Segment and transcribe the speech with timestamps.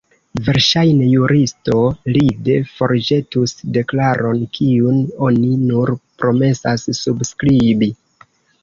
[0.45, 1.75] Verŝajne juristo
[2.15, 7.95] ride forĵetus deklaron, kiun oni nur promesas subskribi.